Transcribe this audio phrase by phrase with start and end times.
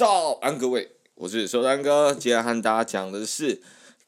[0.00, 2.14] 早安，各位，我是收单哥。
[2.14, 3.60] 今天和大家讲的是，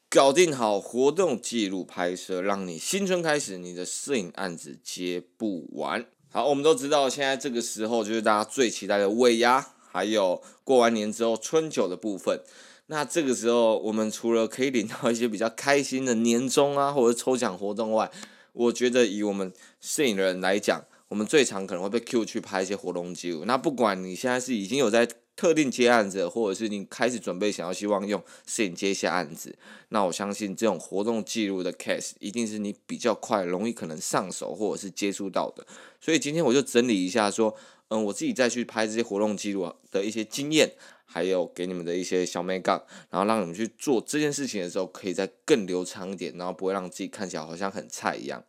[0.09, 6.03] 搞定好活动记录拍摄，让你新春开始，你的摄影案子接不完。
[6.31, 12.41] 好，我们都知道，现在这个时候就是大家最期待的尾牙，还有过完年之后春酒的部分。
[12.87, 18.09] 那这个时候，我们除了可以领到一些比较开心的年终啊，或者抽奖活动外，
[18.53, 23.45] 我觉得以我们摄影人来讲，我们最常可能会被 Q 去拍一些活动记录。
[23.45, 29.55] 那不管你现在是已经有在特定接案子，或者是你开始准备想要希望用摄影接一些案子，
[29.89, 35.65] 那我相信这种活动记录的 case 一定是你比较快、容易可能上手或者是接触到的。
[35.99, 37.55] 所以今天我就整理一下，说，
[37.87, 40.71] 嗯，我自己再去拍这些活动记录的一些经验，
[41.05, 48.43] 还有给你们的一些小美感，然后让你们去做这件事情的时候，可以再更流畅一点，然后不会让自己看起来好像很菜一样。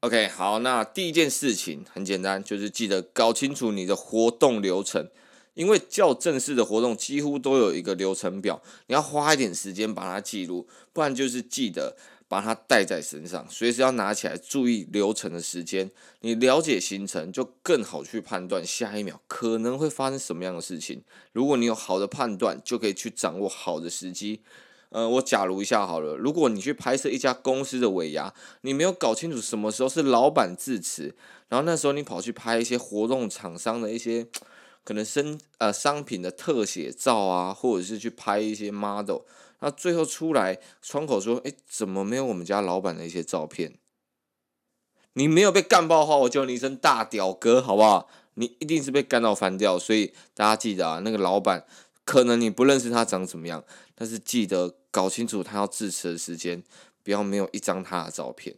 [0.00, 5.08] OK，好，那第一件事情很简单，就是记得搞清楚你的活动流程。
[5.54, 11.96] 因为较正式的活动几乎都有一个流程表，你要花一点时间把它记录，不然就是记得
[12.28, 15.90] 把它带在身上，随时要拿起来注意流程的时间。
[16.20, 21.02] 你了解行程，就更好去判断下一秒可能会发生什么样的事情。
[21.32, 24.42] 如果你有好的判断，就可以去掌握好的时机。
[24.90, 31.14] 呃，我假如一下好了，如果你去拍摄一家公司的尾牙，你没有搞清楚什么时候是老板致辞，
[31.48, 34.28] 然后那时候你跑去拍一些活动厂商的一些。
[34.82, 39.20] 可能生呃商品的特写照啊，或者是去拍一些 model，
[39.60, 43.74] 那最后出来窗口说，哎，怎么没有我们家老板的一些照片？
[45.14, 48.08] 你没有被干爆的话，我叫你一声大屌哥，好不好？
[48.34, 51.66] 你一定是被干到翻掉，所以大家记得啊，那个老板
[52.04, 53.62] 可能你不认识他长怎么样，
[53.94, 56.62] 但是记得搞清楚他要致辞的时间，
[57.02, 58.56] 不要没有一张他的照片。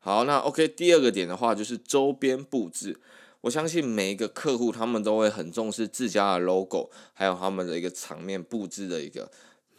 [0.00, 3.00] 好，那 OK，第二个点的话就是周边布置。
[3.42, 9.30] 我相信每一个客户，他们都会很重视自家的 logo，还有他们的一个场面布置的一个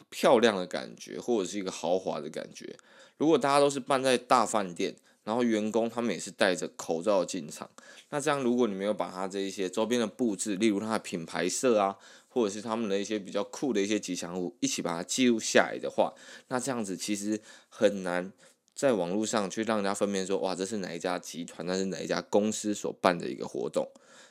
[0.09, 2.75] 漂亮的感觉，或者是一个豪华的感觉。
[3.17, 7.69] 如果大家都是办在大饭店，然后员工他们也是戴着口罩进场，
[8.09, 11.95] 那这样如果你没有把他这一些周边的布置，例如他的品牌色啊，
[12.27, 16.11] 或者是他们的一些比较酷的一些吉祥物，一起把它记录下来的话，
[16.47, 17.39] 那这样子其实
[17.69, 18.33] 很难。
[18.75, 23.87] 在网络上去让人家分辨说，哇，这是哪一家集团，那是哪一家公司所办的一个活动，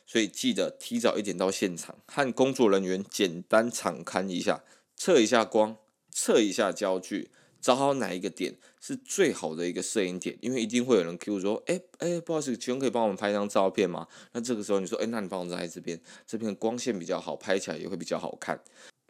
[0.07, 4.65] 所以记得提早一点到现场，和工作人员简单场勘一下，
[4.97, 5.77] 测一下光，
[6.11, 7.31] 测一下焦距，
[7.61, 14.09] 找好哪一个点是最好的一个摄影点，因为一定会有人 Q 说，哎哎，不好意思，请问可以帮我们拍一张照片吗？
[14.33, 18.59] 那这个时候你说，哎，那你帮我站在这边，这边光线比较好，拍起来也会比较好看。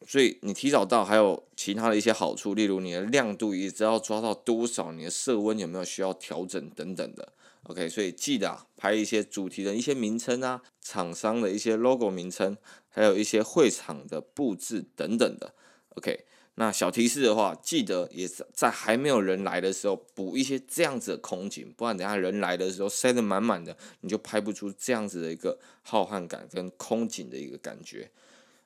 [0.06, 7.32] 所以你提早到，还有其他的一些好处，例如你的亮度也知道抓到多少，你的色温有没有需要调整等等的。
[7.64, 12.56] OK，所以记得啊，拍一些主题的一些名称啊，厂商的一些 logo 名称，
[12.88, 15.54] 还有一些会场的布置等等的。
[15.90, 16.24] OK，
[16.54, 28.10] 那小提示的话，记得也是在还没有人来的时候补一些这样子的空景，不然等下人来的时候塞得满满的，你就拍不出这样子的一个浩瀚感跟空景的一个感觉。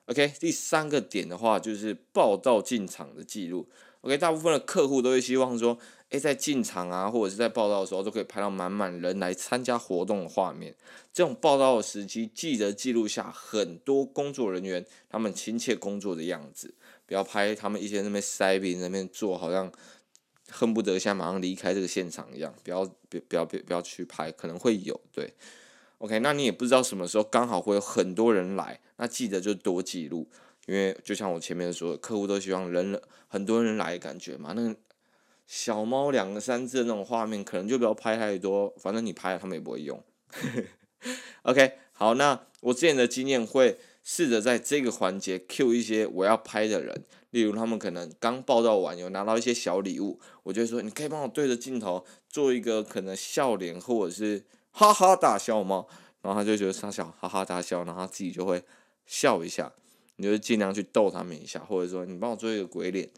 [0.05, 3.67] OK，第三个点的话就是报道进场的记录。
[4.01, 5.79] OK，大部分的客户都会希望说，
[6.09, 10.75] 诶，在进场啊，或者是在报道的时候，都可以拍到满满人来参加活动的画面。
[11.11, 16.75] 这种报道的时机，记得记录下很多工作人员他们亲切工作的样子，
[17.07, 19.71] 不要拍他们一些那边塞饼那边做，好像
[20.51, 22.53] 恨不得现在马上离开这个现场一样。
[22.63, 25.33] 不要，不，不要，不要去拍，可能会有对。
[25.99, 30.27] OK，那你也不知道什么时候刚好会有很多人来，那记得就多记录，
[30.65, 34.51] 因为就像我前面说的，客户都希望人很多人来的感觉嘛。
[34.53, 34.75] 那
[35.47, 40.03] 小猫两个三只的那种画面，可能就不要拍太多，反正你拍了他们也不会用。
[41.43, 54.43] OK，好，那我之前的经验会试着在这个环节 Q 一些我要拍的人，例如他们可能刚报道完，有拿到一些小礼物，我就说你可以帮我对着镜头做一个可能笑脸或者是。
[54.77, 55.85] 哈哈大笑吗？
[56.21, 58.61] 然后他就觉得他想哈哈大笑，然后他自己就会
[59.05, 59.71] 笑一下。
[60.17, 63.09] 你就尽量去逗他们一下，或者说你帮我做一个鬼脸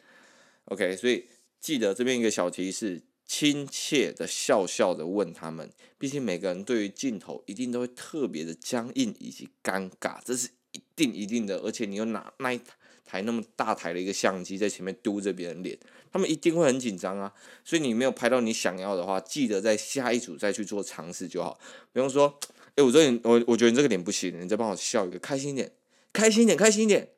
[0.65, 0.95] ，OK。
[0.95, 1.25] 所以
[1.59, 5.71] 记得这边一个小提示：亲切的笑笑的问他们。
[5.97, 12.61] 毕竟每个人对于镜头一定都会特别的僵硬以及尴尬，这是一定一定的，而且你又拿那一
[13.07, 15.77] 台那么大台的一个相机在前面嘟着别人脸，
[16.11, 17.33] 他们一定会很紧张啊。
[17.63, 21.57] 所以你没有拍到你想要的话，记得在下一组再去做尝试就好。
[21.93, 22.37] 比方说，
[22.75, 25.71] 哎，我这脸我我觉得你这个脸不行，你再帮我笑一个，开心一点，
[26.11, 27.09] 开心一点，开心一点。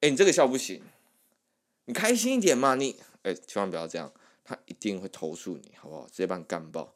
[0.00, 0.80] 哎，你这个笑不行，
[1.86, 4.10] 你开心一点嘛，你哎，千万不要这样，
[4.44, 6.06] 他一定会投诉你，好不好？
[6.06, 6.94] 直接把你干爆。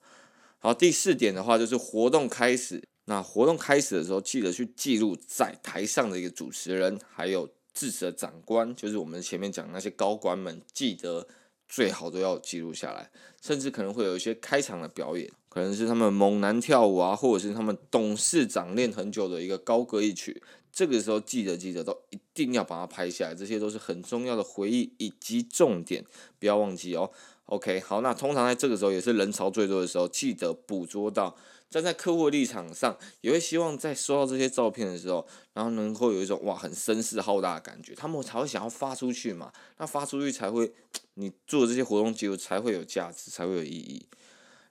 [0.58, 2.82] 好，第四点的话就是活动开始。
[3.06, 11.26] 那活动开始的时候，记得去记录在台上的一个主持人，还有致辞的长官，就是我们前面讲那些高官们，记得
[11.68, 13.10] 最好都要记录下来。
[13.42, 20.42] 甚至可能会有一些开场的表演，可能是他们猛男跳舞啊，或者是他们董事长练很久的一个高歌一曲。
[20.72, 26.04] 这个时候记得记得都一定要把它拍下来，这些都是很重要的回忆以及重点，
[26.38, 27.10] 不要忘记哦。
[27.46, 31.36] OK，好，那通常在这个时候也是人潮最多的时候，记得捕捉到。
[31.70, 39.52] 站在客户的立场上，也会希望在收到这些照片的时候，然后能够有一种哇很声势浩大的感觉，他们才会想要发出去嘛。
[39.78, 40.72] 那发出去才会，
[41.14, 44.06] 你做的这些活动记录才会有价值，才会有意义。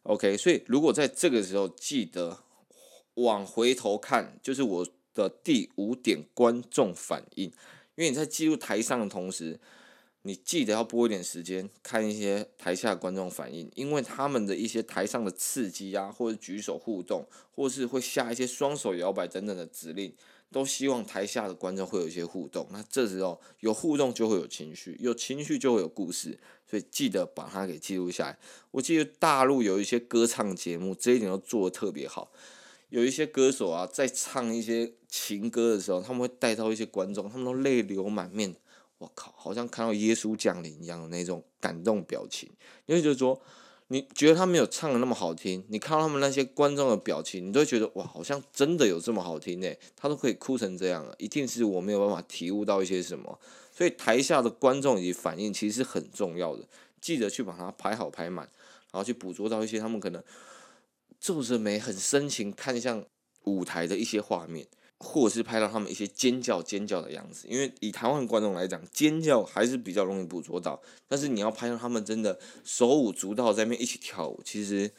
[0.04, 2.40] OK，所以如果在这个时候记得
[3.16, 7.46] 往回头看，就是我的第五点观众反应，
[7.96, 9.60] 因为你在记录台上的同时。
[10.26, 20.16] 你记得要拨一点时间看一些台下观众反应，因为他们的一些台上的刺激啊，或者举手互动，或是会下一些双手摇摆等等的指令，
[20.50, 22.66] 都希望台下的观众会有一些互动。
[22.72, 28.40] 那这时候有互动就会有情绪，有情绪就会有故事，所以记得把它给记录下来。
[28.72, 32.32] 我记得大陆有一些歌唱节目，这一点都做得特别好。
[32.88, 38.56] 有一些歌手啊，在唱一些情歌的时候，他们会带到一些观众，他们都泪流满面。
[38.98, 42.50] 我靠，好像看到耶稣降临一样的那种感动表情。
[42.86, 43.42] 因为就是说，
[43.88, 49.70] 你觉得他没有唱的那么好听，你看到他们那些观众的表情，你都会觉得哇，好像真的有这么好听呢。
[49.96, 53.40] 他都可以哭成这样了，一定是我没有办法体悟到一些什么。
[53.72, 56.64] 所以台下的观众以及反应其实是很重要的，
[57.02, 58.50] 记得去把它拍好拍满，
[58.92, 60.24] 然后去捕捉到一些他们可能
[61.20, 63.04] 皱着眉、很深情看向
[63.44, 64.68] 舞台的一些画面。
[65.04, 70.82] 或者是拍到他们一些尖叫尖叫的样子，因为以台湾观众来讲，尖叫还是比较容易捕捉到。
[71.10, 74.90] 但是你要拍到他们真的手舞足蹈在那边一起跳舞，其实，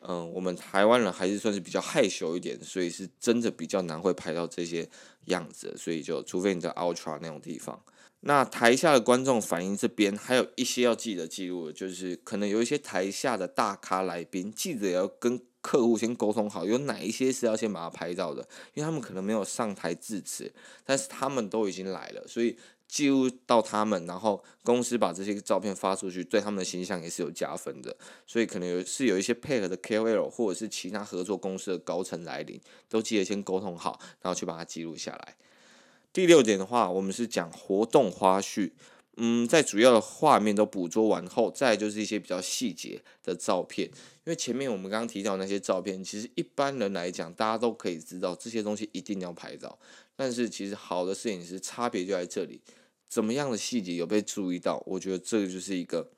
[0.00, 4.86] 嗯、我们台湾人还是算是比较害羞一点，所以是真的比较难会拍到这些
[5.24, 5.74] 样子。
[5.76, 7.82] 所以就除非你在 Ultra 那种地方，
[8.20, 15.40] 那台下的观众反应这边还有一些要记得记录的，就是可能有一些台下的大咖来宾，记得要跟。
[15.60, 18.40] 客户先沟通好，有哪一些是要先把它拍照的，
[18.74, 20.52] 因为他们可能没有上台致辞，
[20.84, 22.56] 但是他们都已经来了，所以
[22.88, 27.96] 记录到他们，然后公司把这些照片发出去，对他们的形象也是有加分的，
[28.26, 35.36] 所以可能有是有一些配合的 KOL 或者是其他合作公司的高层来临，都记得先沟通好，然后去把它记录下来。
[36.12, 38.72] 第六点的话，我们是讲活动花絮。
[39.22, 43.86] 嗯，在主要的画面都捕捉完后，再就是一些比较细节的照片。
[44.24, 49.78] 因为前面我们刚刚提到那些照片，其实一般人来讲，大家都可以知道这些东西一定要拍照。
[50.16, 52.62] 但是其实好的摄影师差别就在这里，
[53.10, 54.82] 怎么样的细节有被注意到？
[54.86, 56.10] 我觉得这个就是一个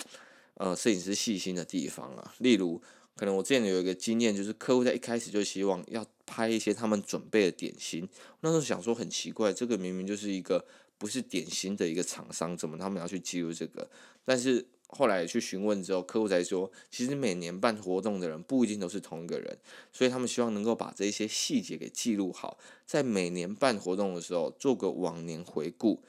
[0.54, 2.32] 呃摄影师细心的地方啊。
[2.38, 2.80] 例如，
[3.16, 8.08] 可能我之前有一个经验，就是客户在一开始就希望要拍一些他们准备的点心。
[8.42, 10.64] 那时候想说很奇怪，这个明明就是一个。
[11.02, 13.90] 不是典型的一个厂商，怎么他们要去记录这个？
[14.24, 19.58] 但是后来去询问之后，客户才说，其实每年办活动的人不一定都是同一个人，
[19.90, 22.56] 所以他们希望能够把这些细节给记录好，
[22.86, 26.00] 在每年办活动的时候做个往年回顾，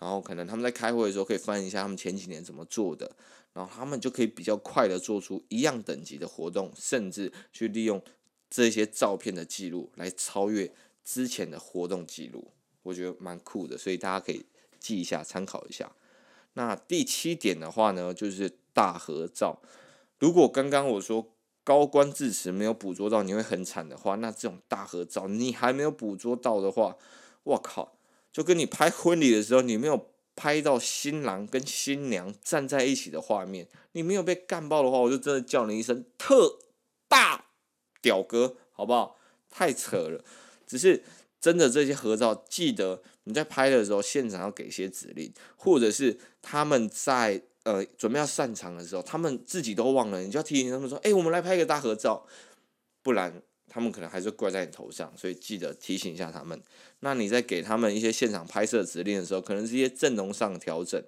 [0.00, 3.14] 然后可能他们在开会的时候可以翻一下他们前几年怎么做的，
[3.52, 8.02] 然后他们就可以比较快的做出一样等级的活动，甚至去利用
[8.50, 10.72] 这些照片的记录来超越
[11.04, 12.50] 之前的活动记录。
[12.82, 14.46] 我觉得蛮酷的，所以大家可以
[14.78, 15.92] 记一下，参考一下。
[16.54, 19.60] 那第七点的话呢，就是大合照。
[20.18, 21.32] 如果刚刚我说
[21.62, 26.96] 高官致辞没有捕捉到，你会很惨的话，那这种大合照你还没有捕捉到的话，
[27.44, 27.96] 我靠，
[28.32, 36.58] 就跟你拍婚礼的时候，你没有拍到新郎跟新娘站在一起的画面，你没有被干爆的话，我就真的叫你一声特
[37.06, 37.44] 大
[38.02, 39.16] 屌哥，好不好？
[39.50, 40.24] 太扯了，
[40.66, 41.04] 只是。
[41.40, 52.26] 真的这些合照，记得你在拍的时候，现场要给一些指令，或者是他们在呃准备要散场的时候，他们自己都忘了，你就要提醒他们说：“哎，我们来拍一个大合照。”
[53.02, 56.60] 不然他们可能还是怪在你头上，所以记得提醒一下他们。
[56.98, 61.02] 那你在给他们一些现场拍摄指令的时候，可能是一些阵容上的调整，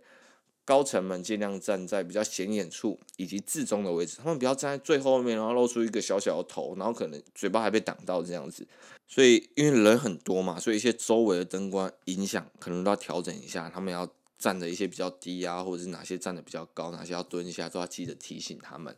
[0.64, 8.66] 高层们尽量站在比较显眼处以及置中的位置，他们不要站在最后面，然后露出一个小小的头，然后可能嘴巴还被挡到这样子。
[9.09, 18.97] 所以因为人很多嘛，所以一些周围的灯光影响可能都要调整一下，他们要站的一些比较低啊，或者是哪些站的比较高，哪些要蹲一下，都要记得提醒他们。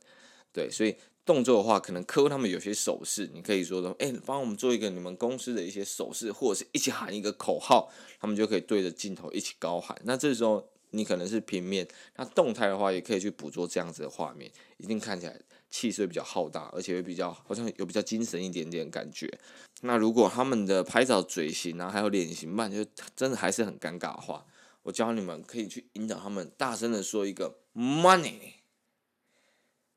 [0.52, 0.94] 对，所以
[1.24, 7.90] 动作的话，可能客户他们有些手势，你可以说的，哎，帮我们做一个你们公司的一些手势，或者是一起喊一个口号，
[8.20, 9.98] 他们就可以对着镜头一起高喊。
[10.04, 10.68] 那这时候。
[10.96, 11.86] 你可能是平面，
[12.16, 19.28] 那动态的话也可以去捕捉这样子的画面，一定看起来气势比较浩大，而且会比较好像有比较精神一点点感觉。
[19.82, 22.84] 那如果他们的拍照嘴型啊，还有脸型慢，就
[23.14, 24.46] 真的还是很尴尬的话，
[24.84, 28.54] 我教你们可以去引导他们大声的说一个 money。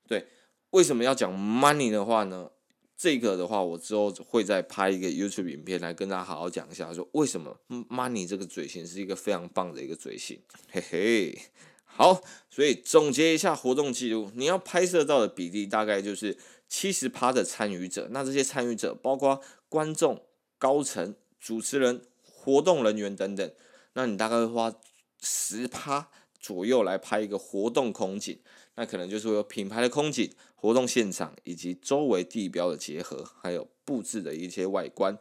[0.07, 0.27] 对，
[0.71, 2.49] 为什么要讲 money 的话呢？
[2.97, 11.39] 这个的话，我之后会再拍一个 YouTube 影片来跟大家好好讲一下，说为什么 Money 这个嘴型是一个非常棒的一个嘴型，嘿嘿。
[11.85, 16.35] 好，所以总结一下活动记录，你要拍摄到的比例大概就是
[16.67, 19.39] 七十趴的参与者，那这些参与者包括
[19.69, 20.23] 观众、
[20.57, 23.51] 高层、主持人、活动人员等等，
[23.93, 24.73] 那你大概会花
[25.21, 28.39] 十趴左右来拍一个活动空景。
[28.79, 35.17] 那可能就是有品牌的空景、活动现场以及周围地标的结合，还有布置的一些外观。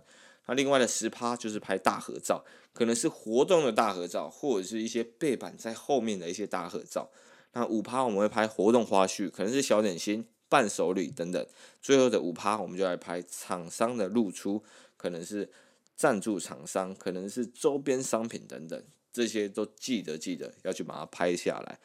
[0.46, 2.44] 那另外的十趴就是拍大合照，
[2.74, 7.10] 可能是活动的大合照，或者是一些背板在后面的一些大合照。
[7.54, 11.46] 那五趴我们会拍活动花絮，可能是小点心、伴手礼等等。
[11.80, 14.62] 最后的五趴我们就来拍厂商的露出，
[14.98, 15.50] 可能是
[15.96, 21.80] 赞助厂商，可能是周边商品等等，这些都记得记得要去把它拍下来。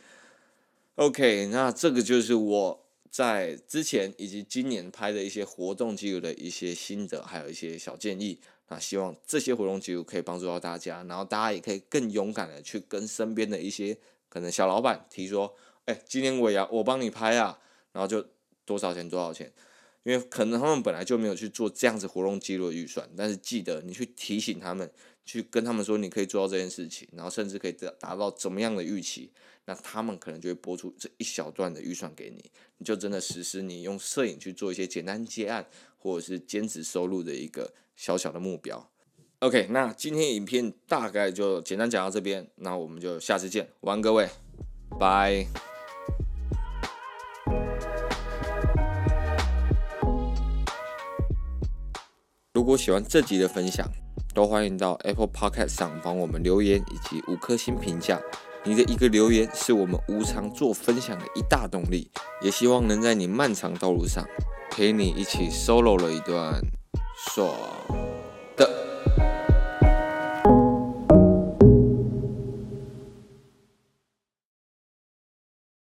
[0.95, 8.39] OK，那这个就是我在之前以及今年拍的一些活动记录的一些心得，还有一些小建议。
[8.67, 13.97] 那希望这些活动记录可以帮助到大家，然后大家也可以更勇敢的去跟身边的一些
[14.29, 15.55] 可能小老板提说
[15.85, 17.59] ：“哎，今年尾牙我帮你拍啊。”
[17.93, 18.25] 然后就
[18.65, 19.51] 多少钱多少钱，
[20.03, 24.91] 因为可能他们本来就没有去做这样子活动记录的预算，但是记得你去提醒他们。
[25.25, 29.31] 去跟他们说，你可以做到这件事情，然后甚至可以达达到怎么样的预期，
[29.65, 35.65] 那他们可能就会拨出这一小段的预算给你，你就真的实施你用摄影去做一些简单接案
[35.97, 38.89] 或者是兼职收入的一个小小的目标。
[39.39, 44.29] OK，那今天影片大概就简单讲到这边，那我们就下次见，晚安各位，
[44.99, 45.47] 拜。
[52.53, 53.89] 如果喜欢这集的分享，
[54.33, 58.19] 都欢迎到 Apple Podcast 上帮我们留言以及五颗星评价，
[58.63, 62.09] 你的一个留言是我们无偿做分享的一大动力，
[62.41, 64.25] 也希望能在你漫长道路上
[64.71, 66.61] 陪你一起 solo 了一段
[67.29, 68.00] 爽。